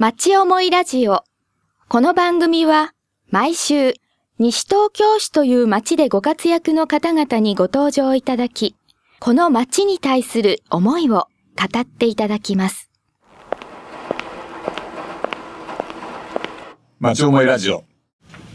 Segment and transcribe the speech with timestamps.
[0.00, 1.24] 町思いラジオ。
[1.88, 2.92] この番組は
[3.30, 3.94] 毎週
[4.38, 8.76] 西東京市という町でご活躍の方々にご登場いただき、
[9.18, 11.26] この町に対する思いを
[11.56, 12.92] 語っていただきます。
[17.00, 17.82] 町思いラジオ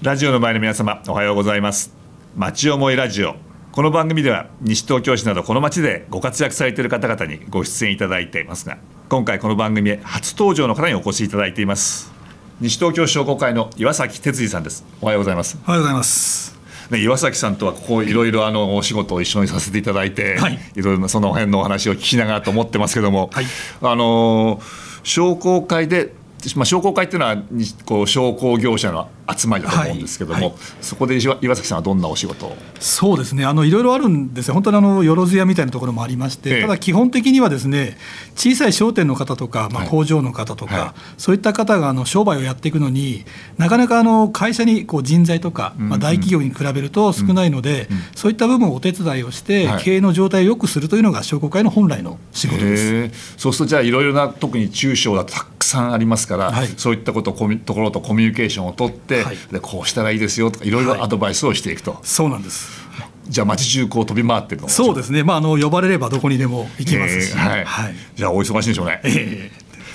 [0.02, 1.94] ラジオの前の皆様おはようございます
[2.36, 3.36] 町思いラジオ
[3.74, 8.78] この番組では西東京市などこの町でご活躍されている方々にご出演いただいていますが
[9.10, 12.14] 今回この番組へ初登場の方にお越しいただいています。
[12.62, 14.86] 西東京商工会の岩崎哲司さんです。
[15.02, 15.58] おはようございます。
[15.66, 15.98] おはようござい。
[15.98, 16.55] ます。
[16.91, 20.59] ね、岩崎さんとはここいろいろあのお仕事を一緒にさせていただいて、はい。
[20.76, 23.45] いろいろなその辺のお話を聞きながらと思ってますけども、はい。
[23.81, 24.62] あの
[25.02, 26.14] 商工会で、
[26.55, 30.54] まあ、商工会っていうのはにこう商工業者の集まりだと思うんですけども、はいはい。
[30.82, 32.58] そこで岩岩崎さんはどんなお仕事を？
[32.80, 33.45] そうですね。
[33.45, 34.54] あのいろいろあるんですよ。
[34.54, 36.62] 本当にあのよろずやみたいなところもありまして、ええ。
[36.62, 37.98] ただ基本的にはですね、
[38.36, 39.88] 小さい商店の方とか、まはい。
[39.88, 40.91] あ工場の方とか、はい。
[41.17, 43.26] そういった方があの商売をやっていくのに、
[43.58, 49.84] なかなかあの会社にこう人材とか、まあ大企業に比べると少ないので、そういった部分をお手伝いをして、はい。
[49.84, 53.38] 経営の状態を良くするというのが商工会の本来の仕事です。
[53.38, 56.67] そうするとじゃあいろいろな特に中小だとたくさんありますから、はい。
[56.78, 62.83] そういったことところとコミュニケーションを取って、はいでこうしたらいいですよとかいろいろアドバイスをしていくと、そうなんです。
[63.28, 65.23] じゃあ街中こう飛び回ってるのそうですね。
[65.23, 67.95] まああの呼ばれればどこにでも行きますし、えーはいはい。
[68.16, 69.02] じゃあお忙しいんでしょうね。
[69.03, 69.52] え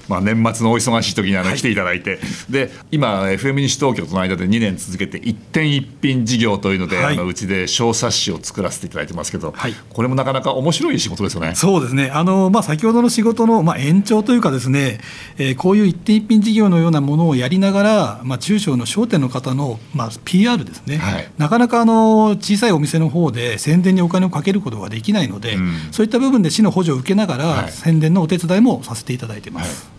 [0.08, 1.58] まあ、年末のお忙しい時にあのはい。
[1.58, 7.14] 来ていただいて、で今 FM 西東京との間で2年続けて一点一品事業というので、はい。
[7.14, 9.74] あのうちで小冊子を作らせていただいてますけど、はい。
[9.90, 11.54] これもなかなか面白い仕事ですよね。
[11.54, 15.00] そうですね、あのまあ、先ほどの仕事の、まあ、延長というか、ですね、
[15.36, 21.30] えーこういう一点一品事業のようなものをやりながら、まあ、中小の商店の方の、まあ、PR ですね、はい。
[21.36, 25.74] なかなかあの小さいお店の方で宣伝にお金をかけることができないので、うん。
[25.90, 27.72] そういった部分で市の補助を受けながら、はい。
[27.72, 29.97] 宣伝のお手伝いもさせていただいてます。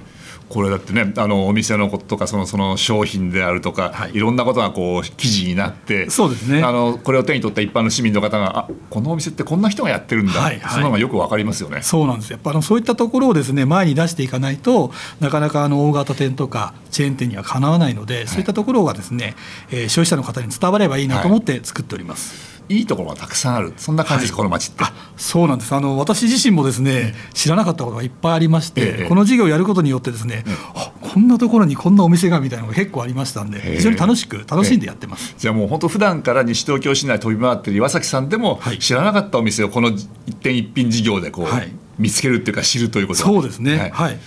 [0.50, 11.82] これだってねあのお店のこととかそのその商品であるとか、はいい、ろんなことがこう記事になってそうですねあのこれを手に取った一般の市民の方があこのお店ってこんな人がやってるんだ、はいはいそのがよくわかりますよね。
[11.82, 19.36] そうなんですやっぱあのそういったところをですね前に出していかないとなかなかあの大型店とかチェーン店にはかなわないので、そういったところがですね、
[19.72, 22.59] えー消費者の方に伝わればいいなと思って作っております。
[22.70, 23.74] いいところがたくさんある。
[23.78, 24.84] そんな感じです、この街って。
[24.84, 25.74] あそうなんです。
[25.74, 29.10] あの私自身もですね知らなかったことがいっぱいありまして、ええ。
[29.10, 35.36] この事業をやることによってですね、あこんなところにこんなお店がみたいなのが結構ありましたんでえ非常に楽しく楽しんでやってます。
[35.38, 38.80] じゃあもう本当普段から西東京市内飛び回ってる岩崎さんでもはい。
[38.80, 41.72] 知らなかったお店をこの一点一品事業でこう、はい。
[41.98, 44.18] 見つけるっていうか知るということそうですね、ははいい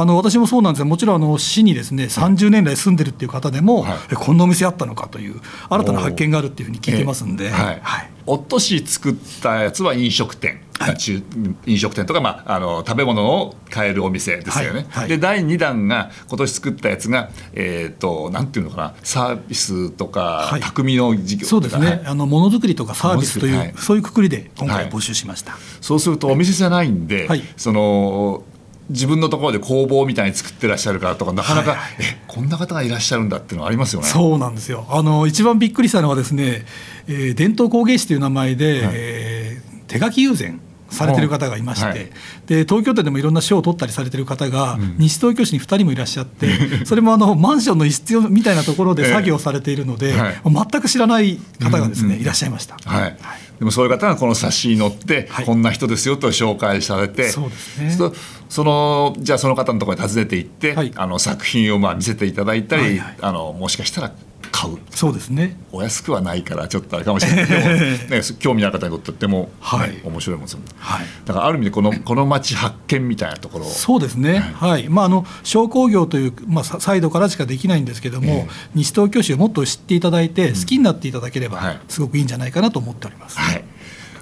[0.00, 3.98] あの私もそうなんですが、もちろんあの市にですね30年来住んでるっていう方でも、はい。
[4.12, 7.80] えこんなお店あったのかという新たな発見があるっていうふうに聞いてますんで、ええはい。
[7.82, 8.10] はい。
[8.24, 10.96] おとし作ったやつは飲食店、はい。
[10.96, 11.20] 中
[11.66, 15.00] 飲食店とか、まあ、あの食べ物を買えるお店ですよね、はい。
[15.00, 15.08] はい。
[15.08, 20.60] で第2弾が今年作ったやつが、えー、となんていうのかなサービスとか、はい。
[20.60, 24.84] 匠の事業そうですね、あのものづくりとかサービスという、そういうくくりで今はい。
[24.84, 25.56] 回募集しました。
[25.80, 27.42] そうするとお店じゃないんで、はい。
[27.56, 28.44] その
[28.90, 31.94] 自分のところで工房みたいに作ってらっしゃるからとかなかなか、はいはい。
[32.00, 34.06] えこんな方がいらっしゃるんだっていうのはありますよね。
[34.08, 34.86] そうなんですよ。
[34.88, 36.64] あの一番びっくりしたのはですね、
[37.06, 38.94] えー伝統工芸士という名前で、はい。
[38.94, 40.60] えー手書き友禅
[40.90, 42.10] されてる方がいまして、はい
[42.46, 46.48] で東京都でもいろんな賞を取ったりされてる方が、西東京市に2人もいらっしゃって
[46.86, 52.76] それもあのマンションの一室みたいなところで作業されているので、ええはい全く知らない方がですね、いらっしゃいました。
[52.84, 53.16] はい、
[53.58, 55.44] でもそういう方がこの冊子に載って、はい。
[55.44, 57.90] こんな人ですよと紹介されてそうですね。
[57.90, 58.14] そ
[58.48, 60.92] そのじゃあその方のところに訪ねて行って、はい。
[60.96, 63.16] あの作品をまあ見せていただいたり、はいはい。
[63.20, 64.12] あのもしかしたら
[64.52, 64.78] 買う。
[64.90, 65.56] そうですね。
[65.72, 67.46] お安くはないからちょっとあれかもしれない。
[67.46, 67.60] けど、
[68.16, 70.00] ね、興味ある方にとってとっても、ねはい。
[70.04, 71.06] 面白いもんですよはい。
[71.24, 73.66] だからある意味でこのこの街発見みたいなところ。
[73.66, 74.88] をそうですね、はい。
[74.88, 81.80] まあ、あの商工業という、まあ、ササイドからしかできないんですけども、ええ西東京市をもっと知っていただいて、好きになっていただければ、はい。
[81.88, 83.38] すごくいいんじゃないかなと思っております。
[83.38, 83.64] はい。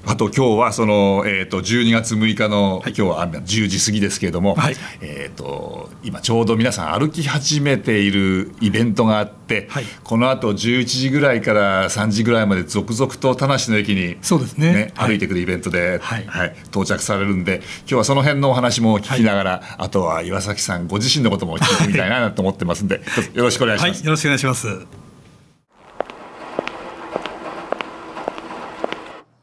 [0.09, 2.91] あと今日はその、えー、と12月6日の、はい。
[2.91, 4.77] 今日はあ10時過ぎですけれども、はい。
[5.01, 9.85] えー、と今ちょうど皆さん歩き始めているイベントがあって、はい。
[10.05, 14.93] このあと11時ぐらいから3時ぐらいまで続々と田無の駅に、そうですね。
[14.95, 15.09] はい。
[15.09, 16.27] 歩いてくるイベントで、はい。
[16.69, 23.01] 到着されるんで今日はその辺のお話も聞きながら、あとは岩崎さんご自身のことも聞いてみたいなと思ってますんで、
[23.35, 23.99] よろしくお願いします。
[23.99, 25.06] はい、よろしくお願いします。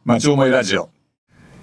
[0.06, 0.90] 町思いラジオ。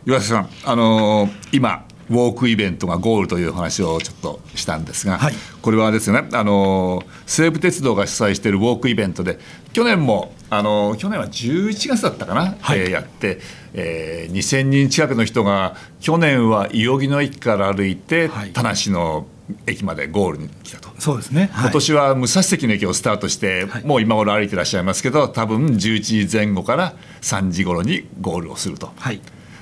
[0.06, 5.34] 岩崎さん、あのー今ウォークイベントがゴールという話をちょっとしたんですが、はい。
[5.62, 9.38] これはですね、あのー西武鉄道が主催しているウォークイベントで
[9.72, 12.78] 去年も、あのー去年は11月だったかな、はい。
[12.80, 13.40] えーやって、
[13.74, 18.52] えー2000人近くの人が去年は伊予木の駅から歩いて、はい。
[18.52, 19.26] 田無の
[19.66, 20.90] 駅までゴールに来たと。
[20.98, 28.92] そうですね、今年は武蔵関の駅をスタートして、はいもう今頃歩いてらっしゃいますけど多分11時前後から3時頃にゴールをすると。
[28.96, 29.20] はい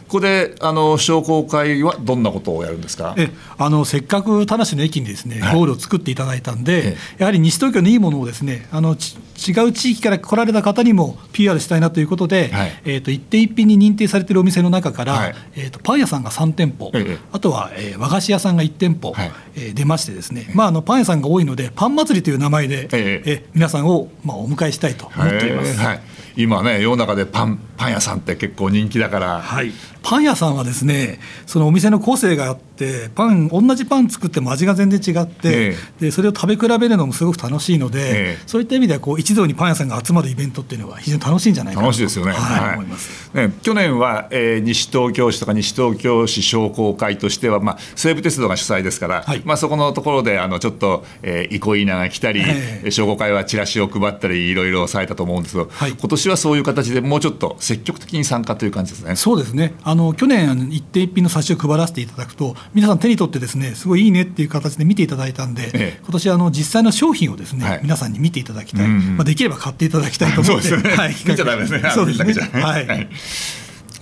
[0.09, 3.15] ここであの商工会はどんなことをやるんですか？
[3.19, 3.29] え
[3.59, 5.55] あのせっかく田無の駅にですね、はい。
[5.55, 9.17] ゴールを作っていただいたんで、えやはり西東京のいいものをですねあのち
[9.47, 12.73] 違う地域から来られた方にも PR したいなということで、はい。
[12.87, 15.35] えー、と一点一品に認定されているお店の中から、はい。
[15.57, 17.19] えー、とパン屋さんが3店舗、ええ。
[17.31, 19.31] あとは、えー和菓子屋さんが1店舗、はい。
[19.57, 23.33] えー出ましてですね、まあ、あのパン屋さんが多いのでパン祭りという名前で、ええ。
[23.33, 25.79] え皆さんを、まあ、お迎えしたいと思っています。
[25.79, 26.01] はい、
[26.39, 29.73] 今ね世の中でパンパン屋さんって結構人気だから、はい、
[30.05, 32.68] パン屋さんはですねそのお店の個性があって
[33.15, 38.39] パン同じパン作っても味が全然違って、えでそれを食べ比べるのもすごく楽しいので、ええ。
[38.47, 42.33] そういった意味ではこう一堂にパン屋さんが集まるイベントっていうのは非常に楽しいんじゃないかなと楽しいですよね。
[42.33, 42.61] はい。
[42.61, 42.75] はい。
[42.75, 43.31] 思います。
[43.35, 49.43] ね去年は、えー西東京市とか西東京市商工会としては、まあ、西武鉄道が主催ですから、はい。
[49.45, 52.91] まあ、そこのところであのちょっと、えー、憩いなが来たり、ええ。
[52.91, 55.93] 商工会はチラシを配ったりいろいろされたと思うんですけど、はい。
[55.93, 59.17] 今年はそういう形でもうちょっと積極的に参加という感じですね。
[59.17, 59.75] そうですね。
[59.83, 66.01] あの去年一点一品の冊子を配らせていただくと皆さん手に取ってですねすごいいいねっていう形で見ていただいたんで、ええ。
[66.03, 67.81] 今年あの実際の商品をですね、はい。
[67.83, 69.17] 皆さんに見ていただきたい、うんうん。
[69.17, 70.97] まあ、できれば買っていただきたいと思ってそうですね。
[70.97, 71.91] はい、見ちゃダメですね。
[71.91, 72.25] そうですね。
[72.27, 72.67] 見るだけじゃ。
[72.67, 73.09] はい、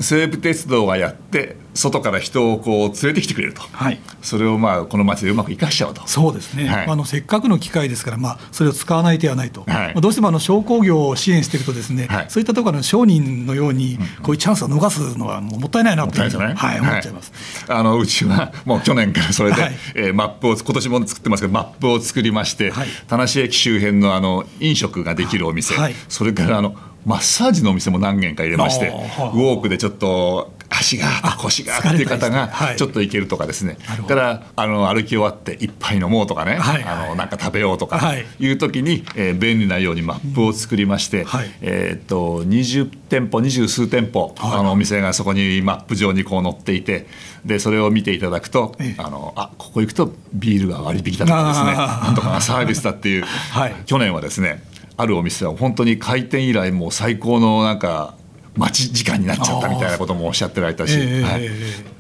[0.01, 4.01] 西武鉄道がやって外から人をこう連れてきてくれると、はい。
[4.23, 6.07] それをまあこの街でうまく生かしちゃおうと。
[6.07, 6.87] そうですね、はい。
[6.87, 9.71] あのせっかくの機会ですから、まあ、それを使わない手はないと、はい。
[9.71, 12.27] まあどうしてもあの商工業を支援していると、ですね、はい。
[12.29, 17.33] そういったところの商人のように、こういうチャンスを逃すのはもうもったいないなというふうに、もったはい思っちゃいます。
[17.69, 19.75] はいあのうちはもう去年からそれで、はい。
[19.95, 22.89] えーマップを今年も作ってますけどマップを作りまして、はい。
[23.07, 25.95] 田無駅周辺のあの飲食ができるお店、はい。
[26.09, 26.75] それからあの
[27.05, 34.15] マッサージのお店も何軒か入れまして、ウォークでちょっと足があ腰がっていう方がちょっと行けるとかですね、なるほど。
[34.15, 36.85] からあの歩き終わって一杯飲もうとかね、はい。
[36.85, 38.27] あのなんか食べようとかはい。
[38.39, 41.51] いう時に、えー便利なようにマップを作りまして、はい。
[41.61, 44.59] えーっと20店舗二十数店舗、はい。
[44.61, 47.07] あのお店がそこにマップ上にこう載っていて
[47.45, 49.03] でそれを見ていただくと、ええ。
[49.03, 51.73] あのあここ行くとビールが割引だとかですね。
[51.75, 53.75] なんとかなサービスだっていう、はい。
[53.87, 54.63] 去年はですね
[54.97, 58.15] あるお店は本当に開店以来もう最高のなんか
[58.57, 61.45] 待ち時間になっちゃったみたいなこともおっしゃってられたし、ええはい。
[61.45, 61.51] え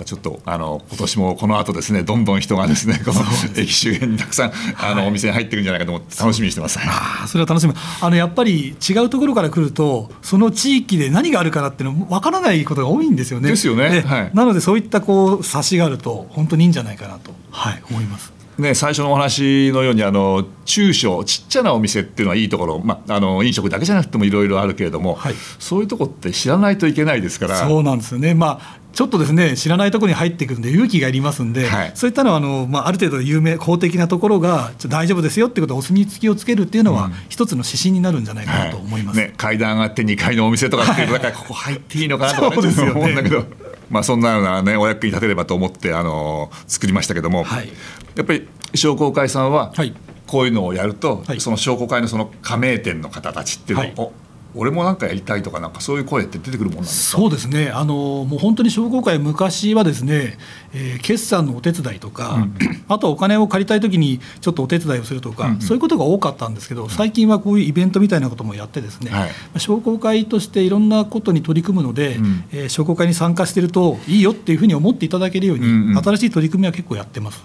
[0.00, 0.04] え。
[0.04, 3.20] ちょっとあの今年もこの後ですねどんどん人がですねこの
[3.56, 6.78] 駅周辺にたくさんあの、お店に入ってくるんじゃないかと思って楽しみにしてます。
[6.80, 7.74] あーそれは楽しみ。
[8.00, 13.48] あのやっぱり違うところから来るとその地域で何があるかなっていうの分からないことが多いんですよね。
[13.48, 13.90] ですよね。
[13.90, 14.30] ではい。
[14.34, 18.35] なのでそういったこう差しがあると本当にいいんじゃないかなと、はい、思います。
[18.58, 25.34] ね、最初のお話のようにあの中小ちっちゃなお店っていうのはいいところ、まあ、あの飲食だけじゃなくてもいろいろあるけれども、はい。
[25.58, 27.68] そういうとこって知らないといけないですから。
[27.68, 31.92] そうなんですよね、まあ、ちょっとですね知らないところに入ってくるんで勇気がいりますんで、はい。
[31.94, 39.18] そういったのはあの、まあ、ある程度有名公的なところが大丈夫ですよっていうことをお墨付きをつけるっていうのは、一つの指針になるんじゃないかなと思います。
[39.18, 42.92] ね、階段上がって2階のお店とかっていうとだからここ入っていいのかなとか、ね、 そうですよね。
[42.92, 43.44] 思うんだけど、
[43.90, 47.68] まあ、そんなような、ね、お役に立てればと思ってあの作りましたけども、はい。
[48.16, 49.94] やっぱり商工会さんははい。
[50.26, 51.40] こういうのをやると、はい。
[51.40, 53.94] その商工会のその加盟店の方たちっていうのを、はい。
[53.96, 54.12] お
[54.56, 57.18] 俺もなんかやりたいとかなんかそういう声って出てくるもんなんですか？
[57.20, 57.70] そうですね。
[57.70, 57.94] あの
[58.28, 60.38] もう本当に商工会昔はですね、
[60.72, 62.46] えー決算のお手伝いとか、
[62.88, 69.60] あとはお金を借りたいときにちょっとお手伝いをするとか、そういうことが多かったんですけど最近はこういうイベントみたいなこともやってですね、はい。
[69.60, 72.44] 商工会としていろんなことに取り組むので、ん。
[72.52, 76.02] えー商工会に参加してるといいよっていうふうに思っていただけるように、うんうん。
[76.02, 77.42] 新しい取り組みは結構やってます。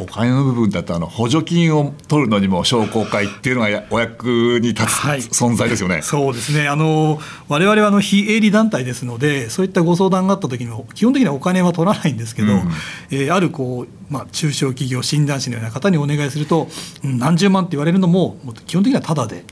[0.00, 5.18] お金の部分だとあの補助金を取るのにも商工会っていうのがやお役に立つはい。
[5.20, 6.02] 存在ですよね。
[6.02, 12.60] そうですね、あの我々はあの非営利団体ですので、そういったご相談があった時にも、基本的にはお金は取らないんですけど、うん。
[13.10, 16.68] えーあるこう、まあ、中小企業診断士のような方にお願いすると、
[17.04, 18.36] うん何十万って言われるのも、
[18.66, 19.44] 基本的にはタダで、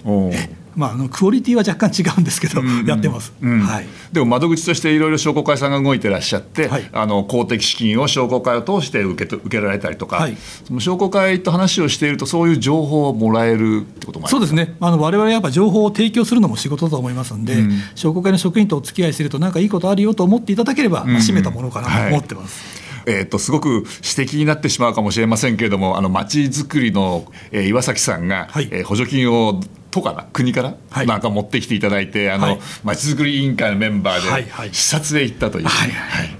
[0.77, 3.33] まあ、あのクオリティは若干違うんですけど、うんやってます。
[3.41, 3.61] うん。
[3.61, 3.87] はい。
[4.13, 6.89] でも窓口としていろいろ商工会さんが動いてらっしゃって、はい。
[6.93, 10.37] あの公的資金を商工会を通して受けと受けられたりとか、はい。
[10.65, 17.73] その商工会と話をしているとそういう情報をもらえるってこともあるそうですね、あの我々やっぱ情報を提供するのも仕事だと思いますんで、うん。
[17.95, 21.17] 商工会の職員とお付き合いしてると、なんかいいことあるよと思っていただければ、まあうん。
[21.17, 22.87] 締めたものかなと思ってます。
[23.07, 28.69] えー、とすごく指摘になってしまうかもしれませんけれどもあの町づくりの、えー岩崎さんが、はい。
[28.73, 29.61] えー補助金を
[29.97, 30.25] 都かな？
[30.33, 31.07] 国から、はい。
[31.07, 32.59] なんか持ってきていただいてあの、はい。
[32.85, 36.37] 町づくり委員会のメンバーで、視察へ行ったという、はいはい。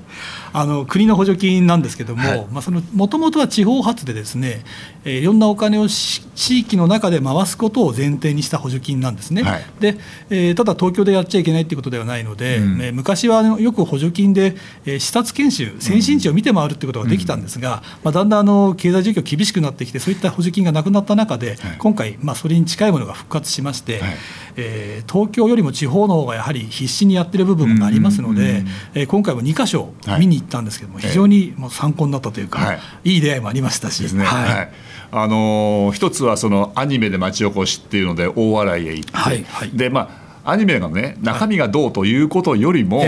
[0.53, 2.47] あの国の補助金なんですけども、はい。
[2.51, 4.65] まあ、そのもともとは地方発でですね、
[5.05, 9.97] えーいろんなお金をし地域の中で回すことを前提にした補助金なんですね、はい、で
[10.29, 24.17] えー、ただ東京でやっちゃいけないということではないので、うん、えー、昔はよく補助金で、えー、視察研修、先進地を見て回るということができたんですが、うん、まあ、だんだんあの経済状況厳しくなってきて、そういった補助金がなくなった中で、はい、今回、まあ、それに近いものが復活しまして、はい、
[24.57, 28.65] えー、東京よりも地方の方がやはり必死にやってる部分がありますので、
[28.95, 33.19] えー、今回も2か所見に行ったんですけども、非常にもう参考になったというか、い。
[33.19, 34.03] い出会いもありましたし。
[34.15, 34.73] ね、はい
[35.11, 43.03] あの一つはそのアニメで町おこしっていうので大笑いへ行って、はいはい、でまあアニメがね中身がどうということよりも、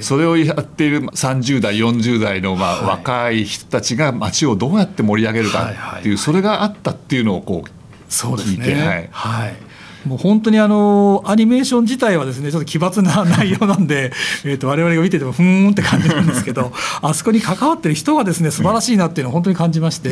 [0.00, 9.69] それをやっている30代40代のまあ若い人たちが街をどうやって盛り上げるかっていうそれがあったっていうのをこう聞いて、はい、はい
[10.06, 14.12] もう本当にあのアニメーション自体はですねちょっと奇抜な内容なんで
[14.44, 20.08] えと我々が見ててもふーんって感じなんですけど あそこに関わってる人がですね素晴らしいなっていうのを本当に感じまして、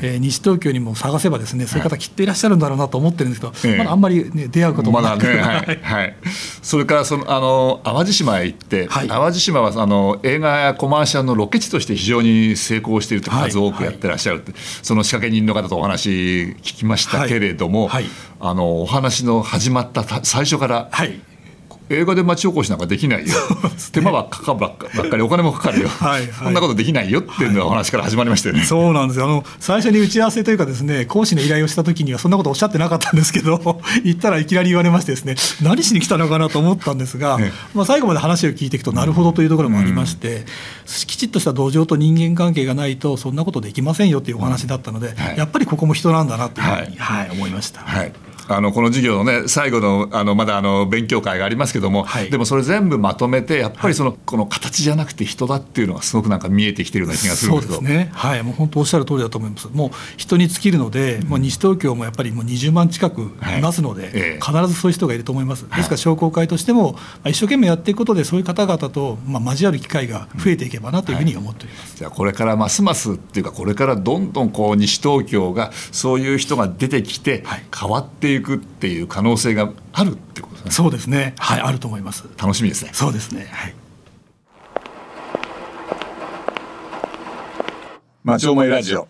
[0.00, 6.16] えー、西東京にも探せばですねそういう方きっといらっしゃるんだろうなと思ってるんですけど、まだあんまり、ね、出会うこともなく、まね、はい、 はい、
[6.62, 14.52] それからそのあの淡路島へ行って、はい、淡路島はあの映画やコマーシャルのロケ地として非常に成功していると数多くやってらっしゃるって、
[14.82, 18.04] その仕掛け人の方とお話聞きましたけれども、はい
[18.44, 21.20] あのお話の始まった最初から、はい、
[21.90, 23.32] 映画で町おこしなんかできないよ、ね、
[23.92, 25.88] 手間ばっかばっかばっかりお金もかかるよ。
[25.88, 29.26] はい、そんなことできないよっていうのがお話から始まりましたよね、はい、そうなんですよ。
[29.26, 40.44] あの最初に打ち合わせというかですね講師の依頼をした時にはそんなことおっしゃってなかったんですけど 行ったらいきなり言われましてですね何しに来たのかなと思ったんですが、ね、まあ、最後まで話を聞いていくとなるほどというところもありまして、うん、
[41.06, 47.80] きちっとした土壌と人間関係がないとそんなことできませんよっていうお話だったので、うんはい、やっぱりここも人なんだなというふうに、はい思いました。
[47.80, 48.12] はい
[48.48, 57.78] あのこの授業のね最後のあのまだあの勉強会がありますけども、はい、でもそれ全部まとめてやっぱりその、はい、この形じゃなくて人だっていうのがすごくなんか見えてきてるような気がするんですけど。
[57.78, 58.10] そうですね。
[58.12, 58.42] はい。
[58.42, 59.68] もう本当おっしゃる通りだと思います。
[59.72, 64.40] もう人に尽きるので、うん、もう西東京もやっぱりもう20万近くいますので、はいえ。
[64.40, 65.68] 必ずそういう人がいると思います。
[65.68, 77.44] ですから商工会としても、まあ、一生懸命やっていくことでそういう方々と、まあ、交わる機会が増えていけばなというふうに思っております、じゃあこれからますますっていうかこれからどんどんこう西東京がそういう人が出てきて
[77.76, 80.70] 変わっていくっていう可能性があるってことですね。
[80.70, 81.34] そうですね。
[81.38, 82.24] はい、あると思います。
[82.38, 82.90] 楽しみですね。
[82.92, 83.48] そうですね。
[83.50, 83.74] はい。
[88.24, 89.08] 町思いラジオ。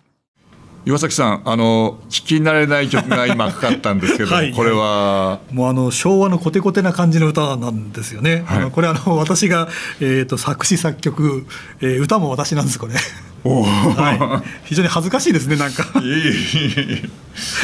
[0.85, 5.39] 岩崎さん、あの聞き慣れない曲が今かかったんですけど、 はい、これは？
[5.51, 8.43] もうあの昭和のコテコテな感じの歌なんですよね。
[8.45, 9.69] はい、あのこれあの私が
[10.01, 11.45] えっ、ー、と作詞作曲、
[11.79, 12.95] えー、歌も私なんですこれ。
[13.49, 15.99] はい、非常に恥ずかしいですねなんか。
[16.01, 16.05] い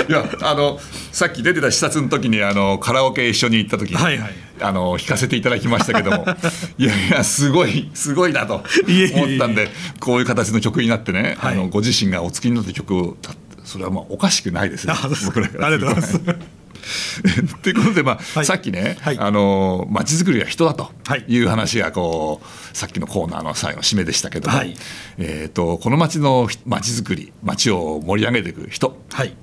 [0.10, 0.80] いやあの
[1.12, 4.32] さっき出てた視察の時にあのカラオケ一緒に行った時に、はいはい、
[4.62, 6.26] あの弾かせていただきましたけども。
[6.78, 9.70] いやいやすごいすごいなと思ったんで
[10.00, 13.18] こういう形の曲になってね、はい、あのご自身がお作りになった曲を
[13.64, 14.94] それはまあおかしくないですね。
[15.64, 16.49] ありがとうございます。
[17.62, 20.92] ということで、まあ、はい、さっきね、はい、あの街づくりは人だと
[21.28, 21.40] い。
[21.40, 24.76] う話がこうさっきのコーナーの最後締めでしたけども、はい、
[25.18, 29.34] えーと、この街の街づくり街を盛り上げていく人、はい、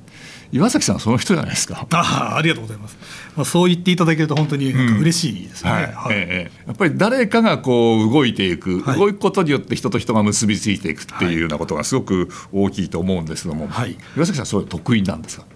[0.52, 1.86] 岩崎さんはその人じゃないですか。
[1.90, 2.96] あありがとうございます。
[3.36, 5.70] まあ、そう言っていただけると本当に嬉しいですね。
[5.70, 15.46] うん、はい、えー、やっぱり誰かがこう動いていく、はい、動くことによって人と人が結びついていくっていうようなことがすごく大きいと思うんですけども、はい、岩崎さんそれ得意なんですか？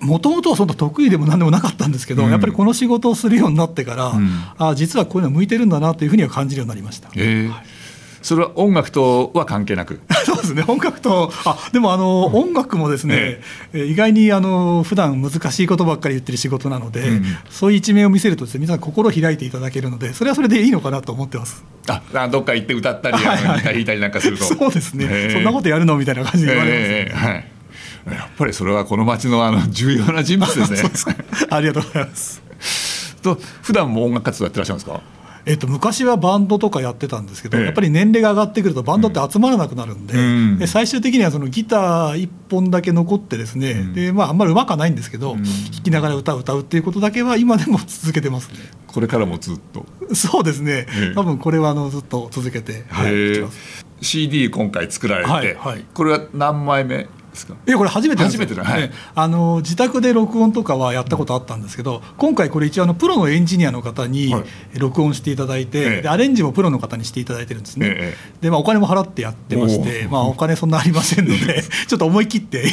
[0.00, 7.08] もともとはそんな得意でもなんでもなかったんですけど、うん、やっぱりこの仕事をするようになってから、うん、あ実はこういうの向いてるんだなというふうには感じるようになりました。
[7.14, 7.20] え。
[7.20, 7.64] ーはい
[8.24, 10.00] それは音楽とは関係なく？
[10.24, 10.64] そうですね。
[10.66, 13.42] 音楽とあでもあの、うん、音楽もですね、え
[13.74, 21.64] え、意外にあの普段難しいことばっかり言ってる仕事なので、うん、そういう一面を見せるとですね皆さん心を開いていただけるのでそれはそれでいいのかなと思ってます。
[21.86, 24.44] あどっか行って歌ったり、はいはい、弾いたりなんかすると。
[24.44, 25.28] そうですね。
[25.30, 25.98] そんなことやるの？
[25.98, 27.53] みたいな感じで言われます、ね、はい
[28.06, 30.90] やっぱりそれはこの町のあの 重要な人物ですね。
[30.94, 31.06] す
[31.50, 32.42] ありがとうございます。
[33.22, 35.00] と普段も音楽活動やってらっしゃるんですか？
[35.46, 45.52] えっと、昔はバンドとかやってたんですけど、ええ、やっぱり年齢が上がってくるとバンドって集まらなくなるんでうん、で最終的にはそのギター1本だけ残ってですね、うん、でまあ、あんまりうまくはないんですけど、うん、弾
[45.84, 48.58] きながら歌を歌うっていうことだけは今でも続けてますね。
[48.86, 49.84] これからもずっと。
[50.14, 53.44] そうですね、え、多分これはあのずっと続けて、はい、
[54.00, 57.08] CD 今回作られて、はいはい、これは何枚目？
[57.34, 57.54] ですか？
[57.66, 64.34] いやこれ初めて初めてはい、あの自宅で録音とかはやったことあったんですけど、今回これ一応あのプロのエンジニアの方に
[64.78, 72.64] 録音していただいて、はい、でアレンジもプロの方にしていただいてるんですね、ええ、でまあ、お金も払ってやってまして、まあ、お金そんなありませんので ちょっと思い切って、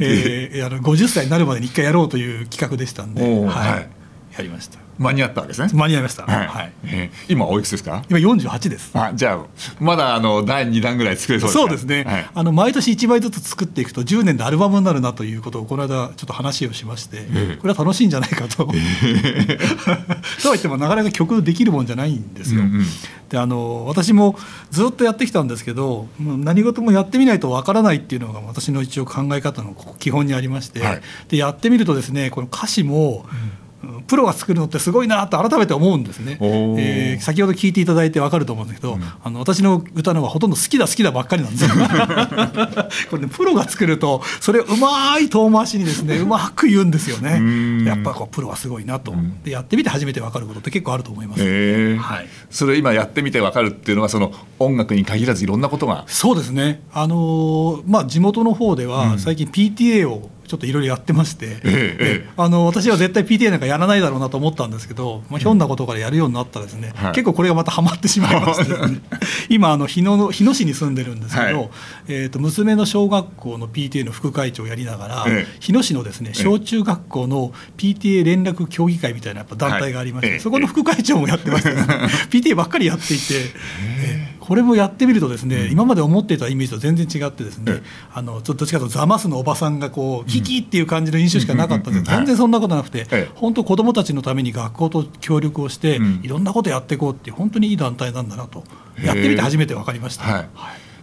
[0.00, 3.22] えー、 あの50歳になるまでに1回やろうという企画でしたんで。
[3.46, 4.02] はい。
[4.36, 5.70] やりました間に合ったわけですね。
[5.72, 6.72] 間に合いました、はい、はい。
[6.84, 8.02] えー今おいくつですか？
[8.08, 8.90] 今48です。
[8.94, 9.46] あじゃあ
[9.80, 11.60] まだあの第2弾ぐらい作れそうですか？
[11.60, 12.30] そうですね、はい。
[12.34, 18.68] あの毎年1枚ずつ作っていくと10年でアルバムになるなということをこの間ちょっと話をしまして、えこれは楽しいんじゃないかと、
[20.38, 22.60] そうは言ってもなかなか曲できるもんじゃないんですよ。
[22.62, 22.86] うんうん。
[23.28, 24.36] であの私も
[24.70, 31.00] ずっとやってきたんですけど何事もやってみないとわからないっていうのが私の一応考え方の基本にありまして、はい。
[31.28, 33.24] でやってみるとですねこの歌詞も、
[34.06, 41.70] プロが作るのってすごいなと改めて思うんですね、えー先ほど聞いていただいて分かると思うんですけど、あの私の歌のはほとんど好きだ好きだばっかりなんですよ。
[43.10, 47.38] これねプロが作るとそれをうまい遠回しにですね うまく言うんですよね。
[47.38, 47.84] ん。
[47.84, 51.42] やっぱこうプロはすごいなと、でやってみて初めて分かることって結構あると思います、
[51.98, 52.26] はい。
[52.50, 56.04] それ今やってみてわかるっていうのはその音楽に限らずいろんなことが。
[56.06, 67.12] そうですね、あのーまあ、地元の方では最近 PTA をちょっといろいろやってまして、ええであの私は絶対 PTA なんかやらないだろうなと思ったんですけど、まあ、ひょんなことからやるようになったらですね、はい。
[67.12, 69.00] 結構これがまたハマってしまいましてね
[69.48, 71.70] 今あの日野の日野市に住んでるんですけど、はい。
[72.08, 75.56] えー、と娘の小学校の PTA の副会長をやりながら、ええ。
[75.58, 80.40] 日野市のですね小中学校の PTA 連絡協議会みたいなやっぱ団体がありまして、はいええ。
[80.40, 81.80] そこの副会長もやってまして、ね、
[82.28, 83.22] PTA ばっかりやっていて。
[84.42, 87.82] ええこれもやってみるとですね、今まで思っていたイメージと全然違ってですね、ええ。
[88.12, 93.28] あのちょっとどっちかというとざますのおばさんがこうキキっていう感じの印象しかなかったんですけど、うん全然そんなことなくて、ええ。
[93.34, 96.20] 本当子どもたちのために学校と協力をして、うん。
[96.22, 98.64] いろんなことやっていこうっていう本当にいい団体なんだなと
[99.02, 100.24] やってみて初めて分かりました。
[100.24, 100.48] はい、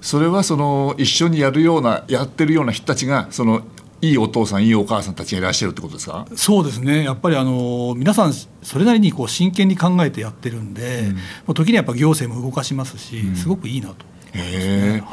[0.01, 3.61] それはその一緒にやるようなやってるような人たちがその
[4.01, 6.25] いいお父さんいいお母さんたちがいらっしゃるってことですか？
[6.35, 7.03] そうですね。
[7.03, 11.03] やっぱりあの皆さんそれなりにこう真剣に考えてやってるんで、
[11.45, 13.95] もう時にはやっぱ行政も動かしますし、すごくいいなと。
[14.31, 15.03] へえ。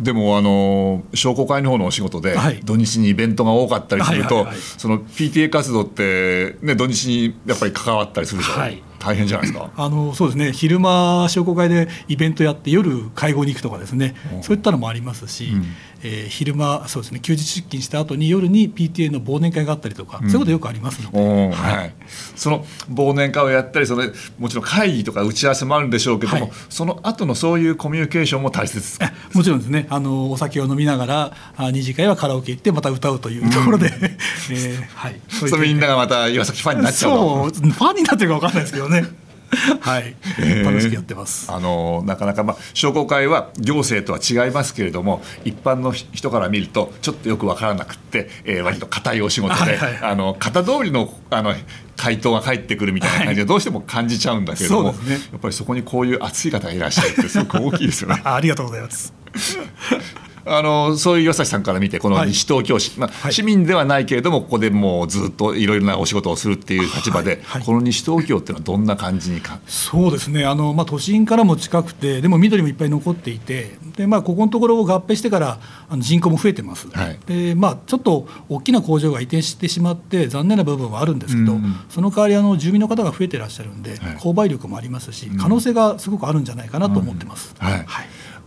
[0.00, 2.60] でもあの商工会の方のお仕事ではい。
[2.64, 8.82] 土日にイベントが多かったりすると、はいはいはいその PTA 活動って、ね、土日にやっぱり関わったりするでしょ、はい。
[8.98, 9.70] 大変じゃないですか。
[9.76, 10.52] あのそうですね。
[10.52, 15.52] 昼間商工会でイベントやって夜会合に行くとかですね、そういったのもありますし、
[16.02, 21.94] えー昼間そうですね休日出勤した後に夜に PTA の忘年会があったりとか、そういうことよくありますので、はい、
[22.36, 24.04] その忘年会をやったりその
[24.38, 26.52] もちろん会議とか打ち合わせもあるんでしょうけども、はい。
[26.68, 28.98] その後のそういうコミュニケーションも大切です
[29.34, 29.86] もちろんですね。
[29.90, 33.92] あのお酒を飲みながらあ二次会はカラオケ行ってまた歌うというところで、
[34.50, 37.54] えーはい、それみんながまた岩崎ファンになっちゃうと。
[37.54, 39.04] そうファンになってるか分かんないですけどね
[39.80, 40.16] はい、
[40.64, 41.50] 楽しくやってます。
[41.52, 49.98] あのなかなか、まあ、商工会は行政とは違いますけれども一般の人から見るとちょっとよく分からなくって、えー割と硬いお仕事で、はい。
[50.02, 51.54] あの型通りのあの
[51.96, 55.28] 回答が返ってくるみたいな感じでどうしても感じちゃうんだけれども、そうですね。
[55.32, 58.20] やっぱりそこにこういう熱い方がいらっしゃるってすごく大きいですよね。
[58.24, 59.12] あ ありがとうございます。
[60.44, 62.28] あのそういう岩崎さんから見てこのはい。
[62.30, 63.32] 西東京市、まあはい。
[63.32, 67.40] 市民ではないけれどもここでもうずっといろいろなお仕事をするっていう立場で、はい。
[67.44, 67.62] はい。
[67.62, 69.60] この西東京っていうのはどんな感じにか？
[69.68, 70.44] そうですね。
[70.44, 77.18] あの、まあ、都心からも近くてでも緑もいっぱい残っていてで、まあ、ここのところを合併してからあの人口も増えてます、はい。
[77.26, 83.98] でまあ、ちょっと大きな工場が移転してしまって残念な部分はあるんですけど、うんその代わりあの住民の方が増えてらっしゃるんで、はい。
[84.16, 87.54] 購買力もありますし可能性がすごくあるんじゃないかなと思ってます。
[87.58, 87.86] はい。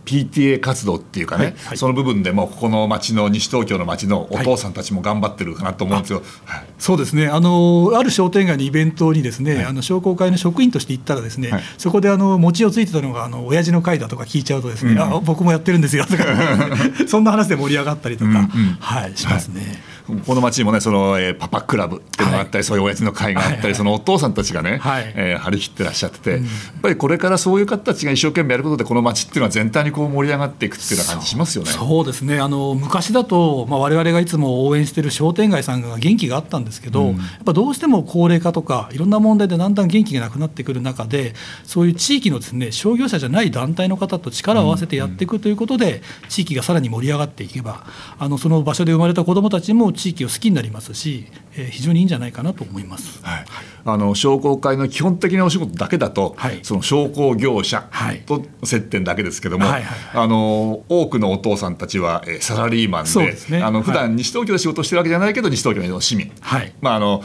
[0.06, 1.54] PTA 活動っていうかね、はい。
[1.54, 1.76] はい。
[1.76, 6.22] その部分でもここの町の西東京の町のお父さんたちも頑張ってるかなと思うんですよ。
[6.44, 6.66] はい。
[6.78, 7.26] そうですね。
[7.26, 11.62] あのある商店街のイベントにですね、あの商工会の職員として行ったらですね、はい。
[11.76, 16.24] そこであの餅をついてたのがあの親父の会だとか聞いちゃうとですね、うんあ僕もやってるんですよとか
[17.08, 18.46] そんな話で盛り上がったりとか、うんうん。
[18.78, 19.82] はいしますね。
[20.06, 23.64] この町にもねその、えーパパクラブっていうのがあったり、そういう親父の会があったり、はい。
[23.64, 25.12] はいそのお父さんたちがね、はい。
[25.16, 26.40] えー張り切ってらっしゃってて、やっ
[26.82, 31.70] ぱりこれからそういう方たちが一生懸命やることでこの町っていうのは全体にこう盛り上がっていくっていうような感じしますよね。
[31.70, 32.40] そうですね。
[32.40, 37.14] あの昔だと、まあ、我々がいつも応援している商店街さんが元気があったんですけど、やっ
[37.44, 47.84] ぱどうしても高齢化とかいろんな問題でだんだん元気がなくなってくる中でそういう地域のです、ね、商業者じゃない団体の方と力を合わせてやっていくということで、地域がさらに盛り上がっていけば
[48.18, 53.20] あのその場所で生まれた子どもたちも地域を好きになりますし、えー非常にいいんじゃないかなと思います。
[53.24, 53.44] はい、
[53.84, 56.60] あの商工会の基本的なお仕事だけだと、はい。
[56.62, 58.20] その商工業者はい。
[58.26, 60.24] と接点だけですけども、はいはいはい。
[60.24, 63.62] あの多くのお父さんたちは、えーサラリーマンでそうですね。
[63.62, 64.00] あの普はい。
[64.00, 66.72] 段西東京で仕事をしてるわけじゃないけど西東京の市民、はい。
[66.80, 67.22] まああの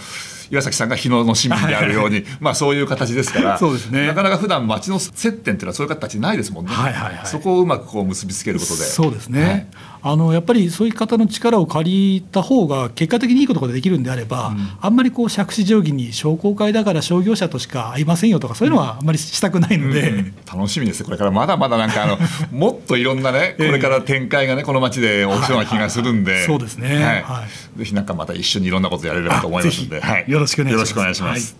[0.51, 4.07] 岩崎さんが日野の市民であるように、まあそういう形ですからそうですね。
[4.07, 7.25] なかなか普段町の接点っていうのはそういう方たちないですもんね、はいはいはい。
[7.25, 8.83] そこをうまくこう結びつけることで。
[8.83, 9.67] そうですね、はい。
[10.03, 21.31] あのやっぱりそういう方の力を借りた方が結果的にいいことができるんであれば、あんまりこう杓子定規に商工会だから商業者としか会いませんよとかそういうのはあんまりしたくないので、うん楽しみですこれから。
[21.31, 22.17] まだまだなんかあの
[22.51, 26.47] もっといろんなね これから展開がねこの街で起きそうな気がするんで、はいはい。
[26.47, 27.03] そうですね。
[27.03, 27.21] はい。
[27.21, 27.43] は
[27.77, 30.31] ぜひなんかまた一緒にいろんなことやれればと思いますので、あぜひ。
[30.31, 31.55] よろしくお願いします。
[31.55, 31.59] は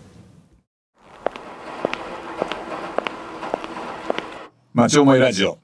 [4.74, 5.58] 町思いラジオ。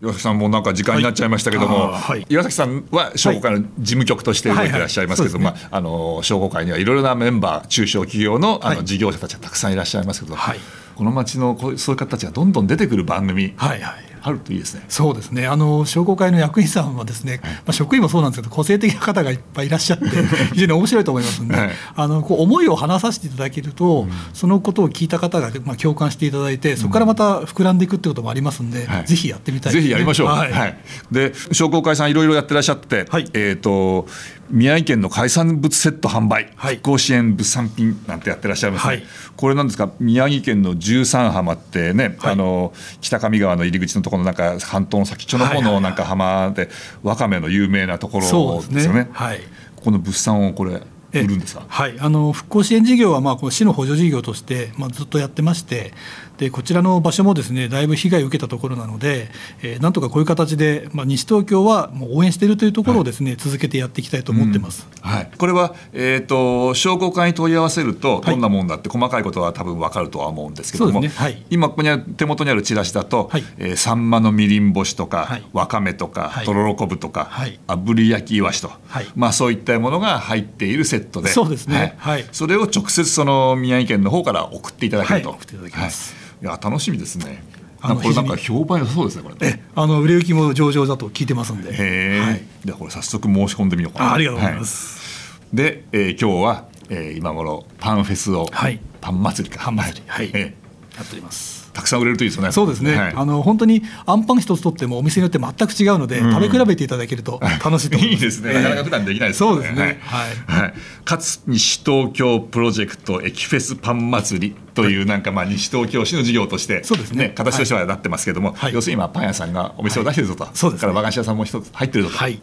[0.00, 1.92] 岩崎さんもなんか時間になっちゃいましたけども、はい。
[1.92, 10.60] はい、岩崎さんは商工会の事務局として動いていらっしゃいますけども、商工会にはいろいろなメンバー、中小企業のあの事業者たちがたくさんいらっしゃいますけど、はい、
[10.94, 14.84] この町のこうそういう方たちがどんどん出てくる番組、はいはい、あるといいですね。
[14.88, 20.06] そうですね、あの商工会の役員さんはですね、まあ、職員もそうなんですけど、個性的な方がいっぱいいらっしゃって、
[20.54, 21.70] 非常に面白いと思いますんで、はい。
[21.96, 29.04] あのこう思いを話させていただけると、そのことを聞いた方が、まあ、共感していただいて、そこからまた膨らんでいくってこともありますんで、はい。
[29.06, 29.80] ぜひやってみたいね。
[29.80, 30.26] ぜひやりましょう。
[30.28, 30.36] は。
[30.36, 30.70] はい。
[31.10, 33.28] いで商工会さんいろいろやってらっしゃって、はい。
[33.34, 34.06] えっ、と
[34.50, 36.76] 宮城県の海産物セット販売、はい。
[36.76, 38.88] 復興支援物産品なんてやってらっしゃいますね。
[38.88, 39.02] はい。
[39.36, 39.90] これなんですか？
[40.00, 42.32] 宮城県の十三浜ってね、はい。
[42.32, 46.68] あの北上川の入り口のところのなんか半島の先っちょの方のなんか浜で
[47.02, 49.08] わかめの有名なところですよね。
[49.12, 49.40] はい。
[49.76, 50.82] この物産をこれ売
[51.12, 51.64] えるんですか？
[51.68, 55.92] はい、あの復興支援事業はまあこの市の補助事業としてまあずっとやってまして
[56.38, 59.28] でこちらの場所もですねだいぶ被害を受けたところなので、
[59.62, 64.86] えーなんとかこういう形で、まあ、西東京はもう応援しているというところをですね、続けてやっていきたいと思ってます。
[65.00, 68.30] はい、これは、えー、と商工会に問い合わせるとはい。
[68.32, 71.18] どんなもんだって細かいことは多分分かるとは思うんですけども、そうですね。
[71.18, 71.46] はい。
[71.50, 73.44] 今ここにある手元にあるチラシだと、はい。
[73.58, 75.44] えーサンマのみりん干しとか、はい。
[75.52, 76.46] わかめとか、はい。
[76.46, 77.58] とろろ昆布とか、はい。
[77.66, 79.06] 炙り焼きいわしと、はい。
[79.14, 81.94] まあ、そういったものが入っているセットでそうですね。
[81.98, 82.26] はい。
[82.32, 85.38] それを直接その宮城県の方から送っていただけると、はい。
[85.38, 86.14] 送っていただきます。
[86.14, 87.42] はい、いや楽しみですね。
[87.80, 89.34] あのこれなんか非評判良さそうですねこれ。
[89.34, 91.72] ねえあの売れ行きも上々だと聞いてますんで。
[91.72, 92.42] へえ、はい。
[92.64, 94.10] じゃあこれ早速申し込んでみようかな。
[94.10, 95.30] あありがとうございます。
[95.40, 95.56] はい。
[95.56, 98.80] で、えー今日は、えー今頃パンフェスを、はい。
[99.00, 99.64] パン祭りか。
[99.64, 100.02] パン祭り。
[100.06, 100.30] はい。
[100.34, 100.56] え
[100.96, 101.70] やっております。
[101.72, 103.12] ーたくさん売れるといいですよねそうですね、はい。
[103.14, 108.24] あの本当にあんパン一つとってもお店によって全く違うので、食べ比べていただけると楽しいと思います。
[108.26, 110.00] いいですね、ええなかなか普段できないですそうですね。
[110.02, 110.60] はい。
[110.62, 110.74] はい、
[111.04, 117.30] かつ西東京プロジェクト駅フェスパン祭りという、なんかまあ西東京市の事業として、そうですね。
[117.34, 118.74] 形としてはなってますけども、はい。
[118.74, 120.80] 要するに今パン屋さんがお店を出してるぞと、そうですね。
[120.80, 122.38] から和菓子屋さんも一つ入ってるぞと、はい。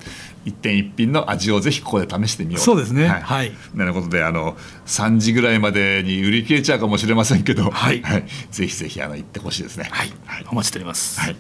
[0.46, 2.66] 一点一品の味をぜひここで試してみようと。
[2.66, 3.08] そうですね。
[3.08, 3.22] はい。
[3.22, 3.52] はい。
[3.74, 8.04] なることであの3時ぐらいまでに売り切れちゃうかもしれませんけど、はい。
[8.52, 9.90] ぜひぜひあの行ってほしいですね。
[9.92, 10.12] はい、
[10.52, 11.20] お待ちしております。
[11.20, 11.36] はい、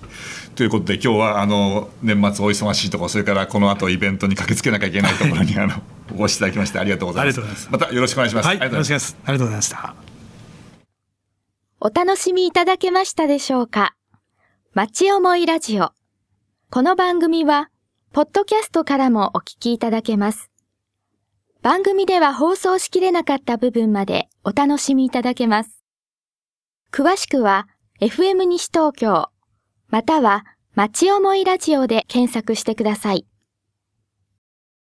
[0.55, 5.81] ということで今日はあの年末お忙しいところそれからこの後イベントに駆けつけなきゃいけないところに、あの
[6.13, 7.39] お越しいただきましてありがとうございます。
[7.39, 7.69] ます。
[7.69, 8.47] たよろしくお願いします。
[8.47, 9.11] はい、ありがとうございます。
[9.11, 9.29] よろしくお願いします。
[9.29, 10.04] ありがとうございました。
[11.87, 13.93] お楽しみいただけましたでしょうか？
[14.73, 15.91] 町思いラジオ。
[16.71, 17.69] この番組は、
[18.11, 20.49] ポッドキャストからもお聞きいただけます。
[21.61, 25.83] 番組では放送しきれなかった部分までお楽しみいただけます。
[26.91, 27.67] 詳しくは、
[28.01, 29.27] FM 西東京、
[29.89, 30.43] または、
[30.73, 33.27] 町思いラジオで検索してください。